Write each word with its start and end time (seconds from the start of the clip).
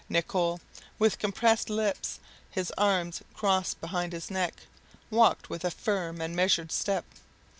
Nicholl, 0.09 0.59
with 0.97 1.19
compressed 1.19 1.69
lips, 1.69 2.19
his 2.49 2.73
arms 2.75 3.21
crossed 3.35 3.79
behind 3.79 4.13
his 4.13 4.29
back, 4.31 4.61
walked 5.11 5.47
with 5.47 5.63
a 5.63 5.69
firm 5.69 6.19
and 6.19 6.35
measured 6.35 6.71
step. 6.71 7.05